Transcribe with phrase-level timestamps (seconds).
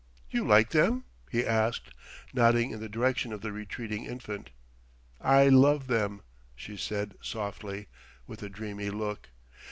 [0.31, 1.91] "You like them?" he asked,
[2.33, 4.49] nodding in the direction of the retreating infant.
[5.21, 6.23] "I love them,"
[6.55, 7.85] she said softly,
[8.25, 9.29] with a dreamy look.